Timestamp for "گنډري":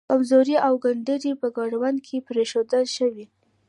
0.83-1.31